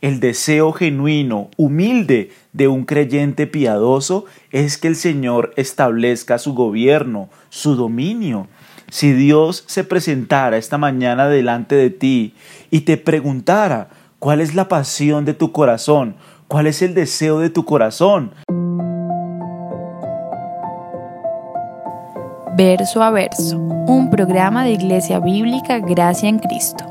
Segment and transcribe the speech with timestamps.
[0.00, 7.28] El deseo genuino, humilde de un creyente piadoso es que el Señor establezca su gobierno,
[7.50, 8.48] su dominio.
[8.90, 12.34] Si Dios se presentara esta mañana delante de ti
[12.70, 16.16] y te preguntara cuál es la pasión de tu corazón,
[16.48, 18.32] cuál es el deseo de tu corazón,
[22.56, 26.89] Verso a Verso, un programa de Iglesia Bíblica Gracia en Cristo.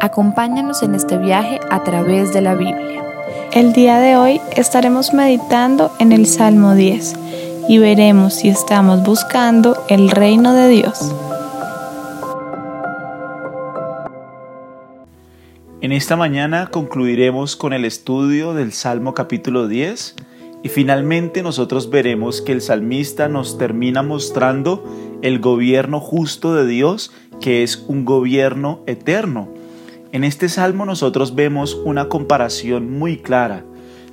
[0.00, 3.04] Acompáñanos en este viaje a través de la Biblia.
[3.52, 7.14] El día de hoy estaremos meditando en el Salmo 10
[7.68, 11.14] y veremos si estamos buscando el reino de Dios.
[15.80, 20.16] En esta mañana concluiremos con el estudio del Salmo capítulo 10
[20.62, 24.82] y finalmente nosotros veremos que el salmista nos termina mostrando
[25.20, 29.53] el gobierno justo de Dios, que es un gobierno eterno.
[30.14, 33.64] En este salmo nosotros vemos una comparación muy clara.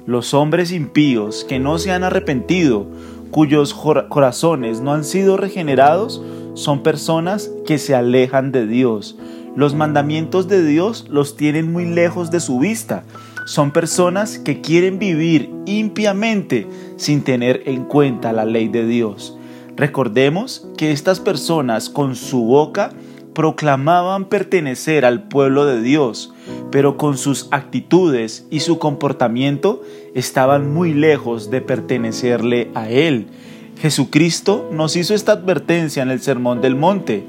[0.07, 2.87] Los hombres impíos que no se han arrepentido,
[3.29, 6.20] cuyos corazones no han sido regenerados,
[6.55, 9.15] son personas que se alejan de Dios.
[9.55, 13.04] Los mandamientos de Dios los tienen muy lejos de su vista
[13.45, 16.67] son personas que quieren vivir impiamente
[16.98, 19.37] sin tener en cuenta la ley de Dios.
[19.76, 22.91] Recordemos que estas personas con su boca
[23.34, 26.34] proclamaban pertenecer al pueblo de Dios,
[26.71, 29.82] pero con sus actitudes y su comportamiento
[30.15, 33.27] estaban muy lejos de pertenecerle a Él.
[33.79, 37.26] Jesucristo nos hizo esta advertencia en el Sermón del Monte.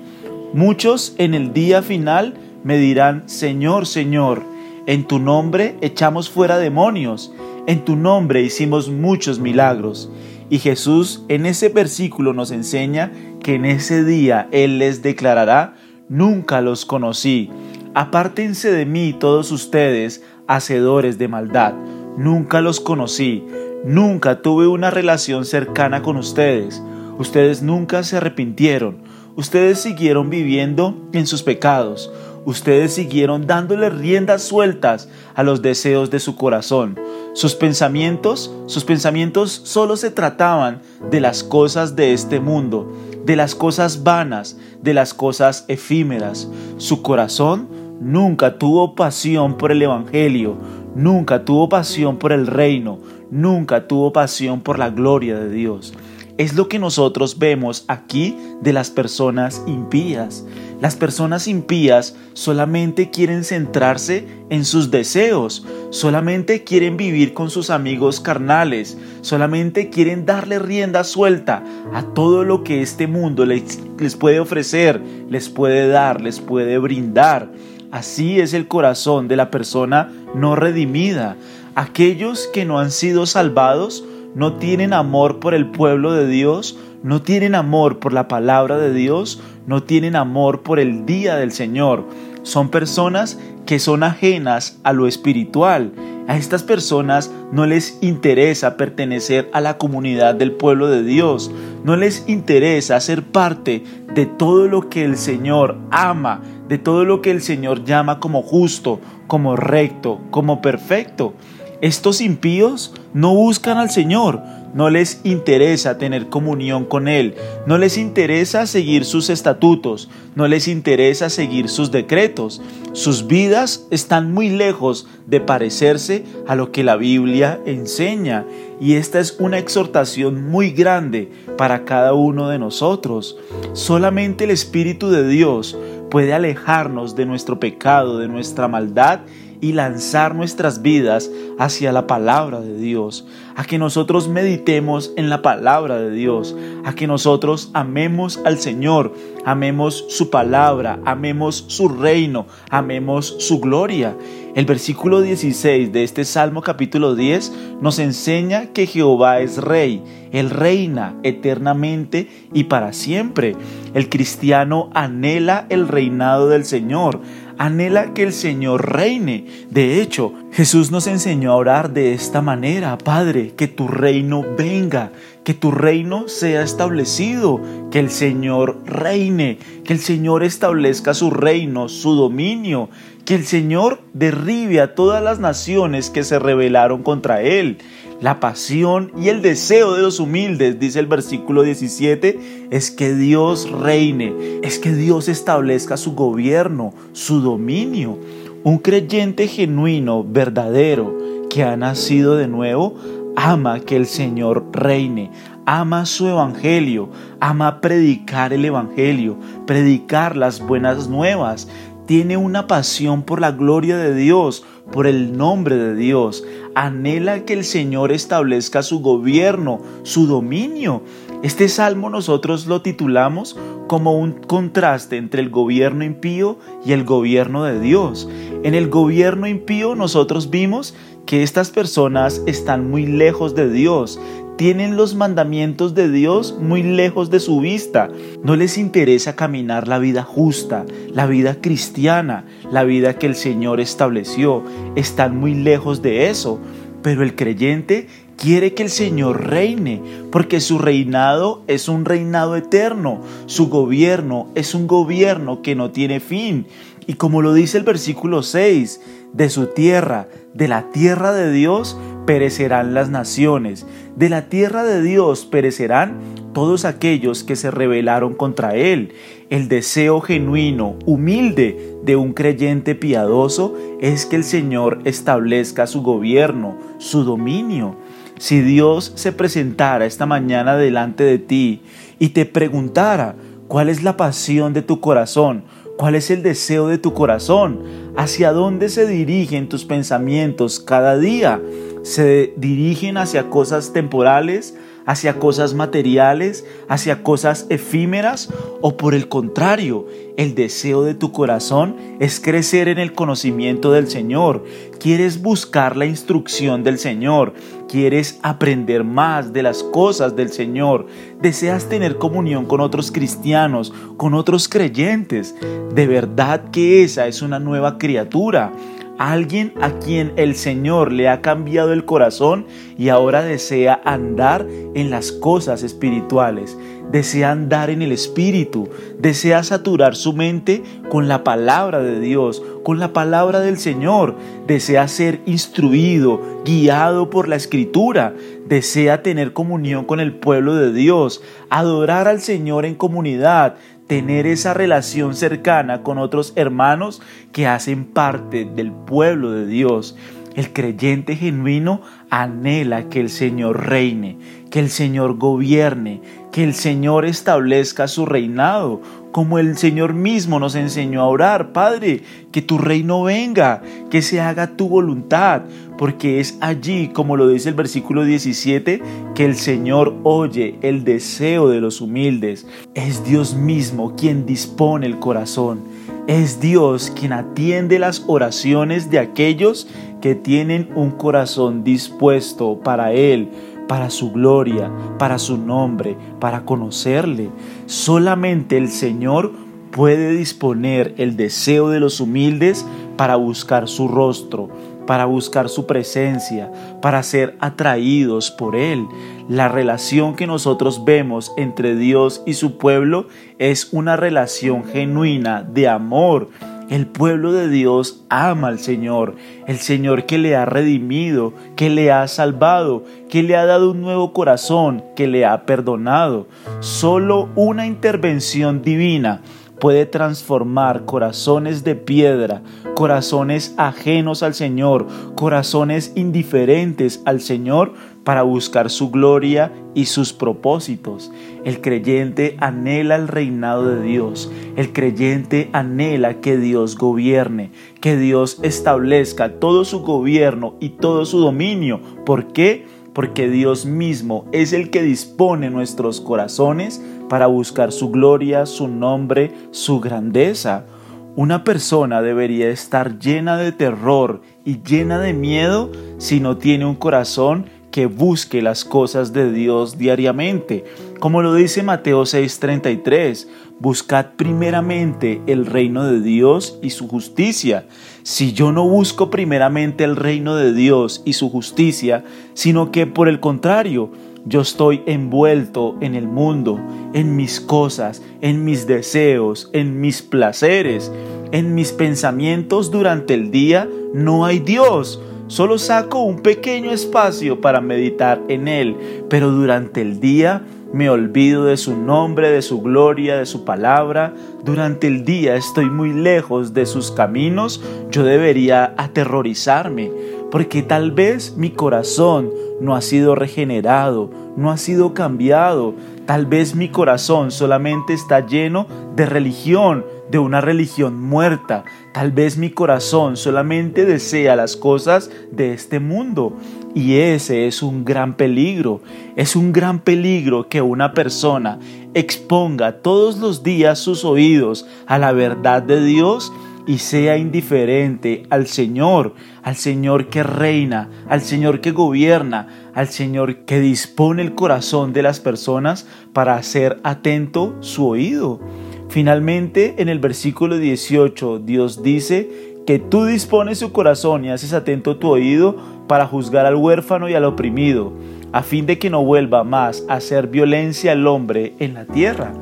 [0.53, 4.43] Muchos en el día final me dirán, Señor, Señor,
[4.87, 7.33] en tu nombre echamos fuera demonios,
[7.67, 10.11] en tu nombre hicimos muchos milagros.
[10.51, 15.75] Y Jesús en ese versículo nos enseña que en ese día Él les declarará,
[16.13, 17.51] nunca los conocí.
[17.95, 21.73] Apártense de mí todos ustedes, hacedores de maldad.
[22.19, 23.43] Nunca los conocí.
[23.85, 26.83] Nunca tuve una relación cercana con ustedes.
[27.19, 28.99] Ustedes nunca se arrepintieron.
[29.37, 32.13] Ustedes siguieron viviendo en sus pecados
[32.45, 36.99] ustedes siguieron dándole riendas sueltas a los deseos de su corazón.
[37.35, 42.93] Sus pensamientos, sus pensamientos solo se trataban de las cosas de este mundo,
[43.25, 46.49] de las cosas vanas, de las cosas efímeras.
[46.77, 47.69] Su corazón
[48.01, 50.57] nunca tuvo pasión por el Evangelio,
[50.95, 52.99] nunca tuvo pasión por el reino,
[53.31, 55.95] nunca tuvo pasión por la gloria de Dios.
[56.43, 60.45] Es lo que nosotros vemos aquí de las personas impías.
[60.81, 68.19] Las personas impías solamente quieren centrarse en sus deseos, solamente quieren vivir con sus amigos
[68.19, 71.63] carnales, solamente quieren darle rienda suelta
[71.95, 75.01] a todo lo que este mundo les, les puede ofrecer,
[75.31, 77.53] les puede dar, les puede brindar.
[77.93, 81.37] Así es el corazón de la persona no redimida.
[81.77, 84.03] Aquellos que no han sido salvados
[84.35, 88.93] no tienen amor por el pueblo de Dios, no tienen amor por la palabra de
[88.93, 92.07] Dios, no tienen amor por el día del Señor.
[92.43, 95.93] Son personas que son ajenas a lo espiritual.
[96.29, 101.51] A estas personas no les interesa pertenecer a la comunidad del pueblo de Dios.
[101.85, 107.21] No les interesa ser parte de todo lo que el Señor ama, de todo lo
[107.21, 111.35] que el Señor llama como justo, como recto, como perfecto.
[111.83, 114.41] Estos impíos no buscan al Señor,
[114.73, 117.35] no les interesa tener comunión con Él,
[117.67, 122.63] no les interesa seguir sus estatutos, no les interesa seguir sus decretos.
[122.93, 128.47] Sus vidas están muy lejos de parecerse a lo que la Biblia enseña
[128.81, 133.37] y esta es una exhortación muy grande para cada uno de nosotros.
[133.73, 135.77] Solamente el Espíritu de Dios
[136.13, 139.23] puede alejarnos de nuestro pecado, de nuestra maldad
[139.63, 143.25] y lanzar nuestras vidas hacia la palabra de Dios,
[143.55, 149.15] a que nosotros meditemos en la palabra de Dios, a que nosotros amemos al Señor,
[149.45, 154.17] amemos su palabra, amemos su reino, amemos su gloria.
[154.57, 160.51] El versículo 16 de este Salmo capítulo 10 nos enseña que Jehová es rey, Él
[160.51, 163.57] reina eternamente y para siempre.
[163.95, 167.21] El cristiano anhela el reinado del Señor,
[167.65, 169.47] anhela que el Señor reine.
[169.71, 175.13] De hecho, Jesús nos enseñó a orar de esta manera, Padre, que tu reino venga,
[175.45, 177.61] que tu reino sea establecido,
[177.91, 182.89] que el Señor reine, que el Señor establezca su reino, su dominio,
[183.25, 187.79] que el Señor derribe a todas las naciones que se rebelaron contra Él.
[188.23, 193.69] La pasión y el deseo de los humildes, dice el versículo 17, es que Dios
[193.69, 194.33] reine,
[194.63, 198.21] es que Dios establezca su gobierno, su dominio.
[198.63, 201.19] Un creyente genuino, verdadero,
[201.51, 202.95] que ha nacido de nuevo,
[203.35, 205.33] ama que el Señor reine,
[205.67, 207.09] ama su evangelio,
[207.41, 209.37] ama predicar el evangelio,
[209.67, 211.67] predicar las buenas nuevas,
[212.07, 216.45] tiene una pasión por la gloria de Dios, por el nombre de Dios,
[216.75, 221.03] anhela que el Señor establezca su gobierno, su dominio.
[221.43, 223.57] Este salmo nosotros lo titulamos
[223.89, 228.29] como un contraste entre el gobierno impío y el gobierno de Dios.
[228.63, 230.95] En el gobierno impío nosotros vimos
[231.27, 234.21] que estas personas están muy lejos de Dios,
[234.57, 238.11] tienen los mandamientos de Dios muy lejos de su vista.
[238.43, 243.81] No les interesa caminar la vida justa, la vida cristiana, la vida que el Señor
[243.81, 244.63] estableció.
[244.95, 246.61] Están muy lejos de eso.
[247.03, 248.07] Pero el creyente
[248.37, 250.01] quiere que el Señor reine,
[250.31, 256.21] porque su reinado es un reinado eterno, su gobierno es un gobierno que no tiene
[256.21, 256.67] fin.
[257.07, 259.01] Y como lo dice el versículo 6,
[259.33, 261.97] de su tierra, de la tierra de Dios,
[262.27, 263.87] perecerán las naciones,
[264.17, 266.19] de la tierra de Dios perecerán
[266.53, 269.13] todos aquellos que se rebelaron contra Él.
[269.51, 276.77] El deseo genuino, humilde de un creyente piadoso es que el Señor establezca su gobierno,
[276.99, 277.97] su dominio.
[278.39, 281.83] Si Dios se presentara esta mañana delante de ti
[282.19, 283.37] y te preguntara
[283.69, 285.65] cuál es la pasión de tu corazón,
[285.97, 287.81] cuál es el deseo de tu corazón,
[288.17, 291.61] hacia dónde se dirigen tus pensamientos cada día,
[292.03, 294.75] se dirigen hacia cosas temporales,
[295.07, 298.51] hacia cosas materiales, hacia cosas efímeras
[298.81, 300.07] o por el contrario,
[300.37, 304.65] el deseo de tu corazón es crecer en el conocimiento del Señor,
[304.99, 307.53] quieres buscar la instrucción del Señor,
[307.89, 311.07] quieres aprender más de las cosas del Señor,
[311.41, 315.55] deseas tener comunión con otros cristianos, con otros creyentes,
[315.95, 318.73] de verdad que esa es una nueva criatura
[319.19, 322.67] alguien a quien el Señor le ha cambiado el corazón
[322.99, 326.77] y ahora desea andar en las cosas espirituales,
[327.11, 328.89] desea andar en el Espíritu,
[329.19, 334.35] desea saturar su mente con la palabra de Dios, con la palabra del Señor,
[334.67, 338.35] desea ser instruido, guiado por la Escritura,
[338.67, 343.77] desea tener comunión con el pueblo de Dios, adorar al Señor en comunidad,
[344.13, 350.19] tener esa relación cercana con otros hermanos que hacen parte del pueblo de Dios.
[350.55, 354.37] El creyente genuino anhela que el Señor reine,
[354.73, 360.75] que el Señor gobierne, que el Señor establezca su reinado, como el Señor mismo nos
[360.75, 362.23] enseñó a orar, Padre,
[362.53, 365.63] que tu reino venga, que se haga tu voluntad,
[365.99, 369.03] porque es allí, como lo dice el versículo 17,
[369.35, 372.67] que el Señor oye el deseo de los humildes.
[372.95, 375.81] Es Dios mismo quien dispone el corazón.
[376.29, 379.87] Es Dios quien atiende las oraciones de aquellos
[380.23, 383.51] que tienen un corazón dispuesto para Él,
[383.89, 387.51] para su gloria, para su nombre, para conocerle.
[387.87, 389.53] Solamente el Señor
[389.93, 392.85] puede disponer el deseo de los humildes
[393.17, 394.71] para buscar su rostro,
[395.07, 396.71] para buscar su presencia,
[397.01, 399.07] para ser atraídos por Él.
[399.49, 403.27] La relación que nosotros vemos entre Dios y su pueblo
[403.59, 406.49] es una relación genuina de amor.
[406.93, 409.37] El pueblo de Dios ama al Señor,
[409.67, 414.03] el Señor que le ha redimido, que le ha salvado, que le ha dado un
[414.03, 416.49] nuevo corazón, que le ha perdonado.
[416.81, 419.41] Solo una intervención divina
[419.81, 422.61] puede transformar corazones de piedra,
[422.95, 431.33] corazones ajenos al Señor, corazones indiferentes al Señor para buscar su gloria y sus propósitos.
[431.65, 434.51] El creyente anhela el reinado de Dios.
[434.77, 441.41] El creyente anhela que Dios gobierne, que Dios establezca todo su gobierno y todo su
[441.41, 442.01] dominio.
[442.25, 442.87] ¿Por qué?
[443.13, 449.53] Porque Dios mismo es el que dispone nuestros corazones para buscar su gloria, su nombre,
[449.71, 450.87] su grandeza.
[451.35, 456.95] Una persona debería estar llena de terror y llena de miedo si no tiene un
[456.95, 460.85] corazón que busque las cosas de Dios diariamente.
[461.21, 463.47] Como lo dice Mateo 6:33,
[463.79, 467.87] buscad primeramente el reino de Dios y su justicia.
[468.25, 473.29] Si yo no busco primeramente el reino de Dios y su justicia, sino que por
[473.29, 474.11] el contrario,
[474.45, 476.81] yo estoy envuelto en el mundo,
[477.13, 481.13] en mis cosas, en mis deseos, en mis placeres,
[481.53, 483.89] en mis pensamientos durante el día.
[484.15, 485.21] No hay Dios.
[485.53, 488.97] Solo saco un pequeño espacio para meditar en Él,
[489.29, 490.63] pero durante el día
[490.95, 494.33] me olvido de su nombre, de su gloria, de su palabra.
[494.65, 497.85] Durante el día estoy muy lejos de sus caminos.
[498.11, 500.11] Yo debería aterrorizarme,
[500.53, 505.95] porque tal vez mi corazón no ha sido regenerado, no ha sido cambiado.
[506.27, 511.85] Tal vez mi corazón solamente está lleno de religión, de una religión muerta.
[512.13, 516.53] Tal vez mi corazón solamente desea las cosas de este mundo.
[516.95, 519.01] Y ese es un gran peligro.
[519.37, 521.79] Es un gran peligro que una persona
[522.13, 526.53] exponga todos los días sus oídos a la verdad de Dios
[526.87, 533.65] y sea indiferente al Señor, al Señor que reina, al Señor que gobierna, al Señor
[533.65, 538.61] que dispone el corazón de las personas para hacer atento su oído.
[539.09, 545.19] Finalmente, en el versículo 18, Dios dice que tú dispones su corazón y haces atento
[545.19, 545.77] tu oído
[546.09, 548.13] para juzgar al huérfano y al oprimido,
[548.53, 552.53] a fin de que no vuelva más a hacer violencia al hombre en la tierra.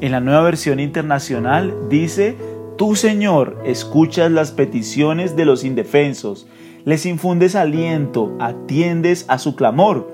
[0.00, 2.36] En la nueva versión internacional dice,
[2.80, 6.46] Tú, Señor, escuchas las peticiones de los indefensos,
[6.86, 10.10] les infundes aliento, atiendes a su clamor.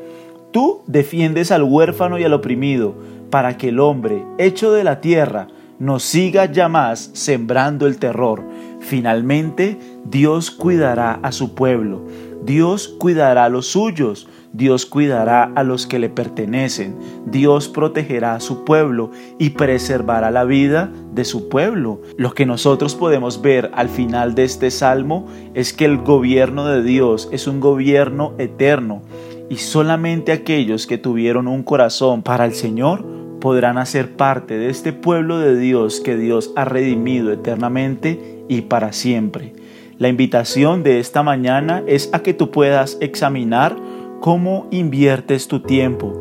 [0.51, 2.97] Tú defiendes al huérfano y al oprimido,
[3.31, 5.47] para que el hombre, hecho de la tierra,
[5.79, 8.43] no siga ya más sembrando el terror.
[8.81, 12.05] Finalmente, Dios cuidará a su pueblo,
[12.45, 16.97] Dios cuidará a los suyos, Dios cuidará a los que le pertenecen,
[17.27, 22.01] Dios protegerá a su pueblo y preservará la vida de su pueblo.
[22.17, 26.83] Lo que nosotros podemos ver al final de este salmo es que el gobierno de
[26.83, 29.03] Dios es un gobierno eterno
[29.51, 33.05] y solamente aquellos que tuvieron un corazón para el Señor
[33.41, 38.95] podrán hacer parte de este pueblo de Dios que Dios ha redimido eternamente y para
[38.95, 39.53] siempre.
[39.99, 43.77] La invitación de esta mañana es a que tú puedas examinar
[44.21, 46.13] cómo inviertes tu tiempo.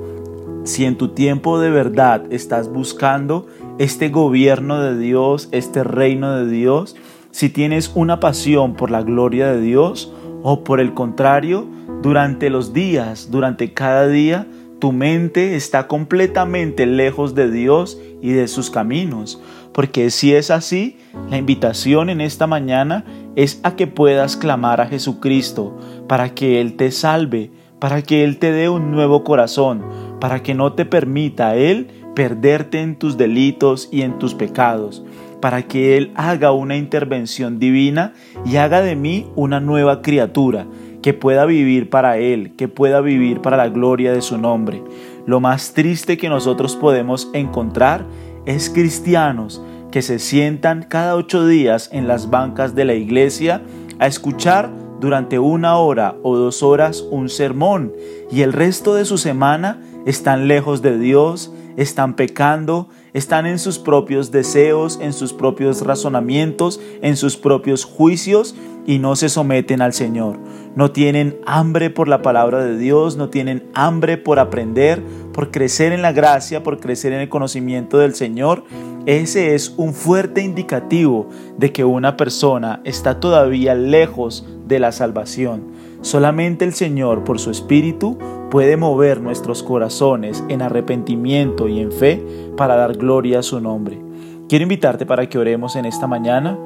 [0.63, 3.47] Si en tu tiempo de verdad estás buscando
[3.77, 6.95] este gobierno de Dios, este reino de Dios,
[7.31, 10.11] si tienes una pasión por la gloria de Dios
[10.41, 11.67] o por el contrario,
[12.01, 14.47] durante los días, durante cada día,
[14.79, 19.41] tu mente está completamente lejos de Dios y de sus caminos.
[19.73, 20.97] Porque si es así,
[21.29, 23.03] la invitación en esta mañana
[23.35, 27.51] es a que puedas clamar a Jesucristo para que Él te salve,
[27.85, 29.83] para que Él te dé un nuevo corazón,
[30.19, 35.03] para que no te permita Él perderte en tus delitos y en tus pecados,
[35.39, 38.13] para que Él haga una intervención divina
[38.43, 40.65] y haga de mí una nueva criatura,
[41.03, 44.81] que pueda vivir para Él, que pueda vivir para la gloria de su nombre.
[45.27, 48.07] Lo más triste que nosotros podemos encontrar
[48.47, 49.61] es cristianos
[49.91, 53.61] que se sientan cada ocho días en las bancas de la iglesia
[53.99, 54.71] a escuchar
[55.05, 57.93] durante una hora o dos horas un sermón
[58.31, 63.77] y el resto de su semana están lejos de Dios, están pecando, están en sus
[63.77, 68.55] propios deseos, en sus propios razonamientos, en sus propios juicios
[68.87, 70.39] y no se someten al Señor.
[70.75, 75.03] No tienen hambre por la palabra de Dios, no tienen hambre por aprender,
[75.35, 78.63] por crecer en la gracia, por crecer en el conocimiento del Señor.
[79.05, 81.27] Ese es un fuerte indicativo
[81.57, 85.73] de que una persona está todavía lejos de la salvación.
[85.99, 88.17] Solamente el Señor, por su Espíritu,
[88.49, 92.23] puede mover nuestros corazones en arrepentimiento y en fe
[92.55, 93.99] para dar gloria a su nombre.
[94.47, 96.57] Quiero invitarte para que oremos en esta mañana.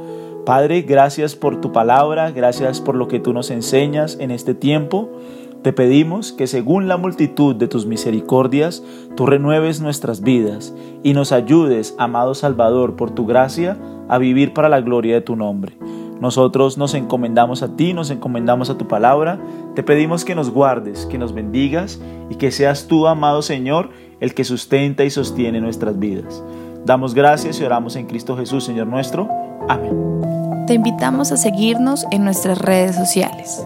[0.46, 5.10] Padre, gracias por tu palabra, gracias por lo que tú nos enseñas en este tiempo.
[5.64, 8.82] Te pedimos que según la multitud de tus misericordias,
[9.18, 10.74] tú renueves nuestras vidas
[11.04, 15.36] y nos ayudes, amado Salvador, por tu gracia, a vivir para la gloria de tu
[15.36, 15.78] nombre.
[16.22, 19.40] Nosotros nos encomendamos a ti, nos encomendamos a tu palabra.
[19.76, 22.00] Te pedimos que nos guardes, que nos bendigas
[22.30, 23.90] y que seas tú, amado Señor,
[24.22, 26.42] el que sustenta y sostiene nuestras vidas.
[26.86, 29.28] Damos gracias y oramos en Cristo Jesús, Señor nuestro.
[29.68, 30.66] Amén.
[30.68, 33.66] Te invitamos a seguirnos en nuestras redes sociales.